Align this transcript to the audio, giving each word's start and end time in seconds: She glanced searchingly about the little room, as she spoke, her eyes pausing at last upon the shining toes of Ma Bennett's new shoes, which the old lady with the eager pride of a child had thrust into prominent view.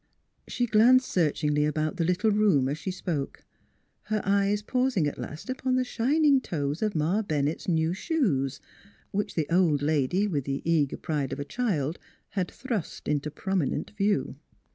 She 0.47 0.65
glanced 0.65 1.07
searchingly 1.07 1.63
about 1.63 1.97
the 1.97 2.03
little 2.03 2.31
room, 2.31 2.67
as 2.67 2.79
she 2.79 2.89
spoke, 2.89 3.45
her 4.05 4.19
eyes 4.25 4.63
pausing 4.63 5.05
at 5.05 5.19
last 5.19 5.47
upon 5.47 5.75
the 5.75 5.83
shining 5.83 6.41
toes 6.41 6.81
of 6.81 6.95
Ma 6.95 7.21
Bennett's 7.21 7.67
new 7.67 7.93
shoes, 7.93 8.59
which 9.11 9.35
the 9.35 9.45
old 9.53 9.83
lady 9.83 10.25
with 10.25 10.45
the 10.45 10.63
eager 10.65 10.97
pride 10.97 11.31
of 11.31 11.39
a 11.39 11.45
child 11.45 11.99
had 12.29 12.49
thrust 12.49 13.07
into 13.07 13.29
prominent 13.29 13.91
view. 13.91 14.37